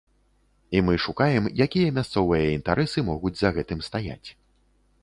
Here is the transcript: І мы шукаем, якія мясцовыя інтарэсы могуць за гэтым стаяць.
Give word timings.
І 0.77 0.81
мы 0.87 0.95
шукаем, 1.05 1.45
якія 1.65 1.91
мясцовыя 1.99 2.49
інтарэсы 2.57 2.99
могуць 3.13 3.37
за 3.45 3.57
гэтым 3.61 3.87
стаяць. 3.91 4.25